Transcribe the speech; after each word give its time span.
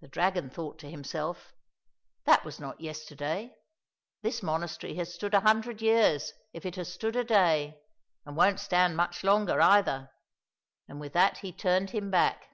The 0.00 0.08
dragon 0.08 0.48
thought 0.48 0.78
to 0.78 0.90
him 0.90 1.04
self," 1.04 1.52
That 2.24 2.46
was 2.46 2.58
not 2.58 2.80
yesterday! 2.80 3.54
This 4.22 4.42
monastery 4.42 4.94
has 4.94 5.12
stood 5.12 5.34
a 5.34 5.40
hundred 5.40 5.82
years 5.82 6.32
if 6.54 6.64
it 6.64 6.76
has 6.76 6.90
stood 6.90 7.14
a 7.14 7.24
day, 7.24 7.78
and 8.24 8.36
won't 8.38 8.58
stand 8.58 8.96
much 8.96 9.22
longer 9.22 9.60
either," 9.60 10.10
and 10.88 10.98
with 10.98 11.12
that 11.12 11.40
he 11.40 11.52
turned 11.52 11.90
him 11.90 12.10
back. 12.10 12.48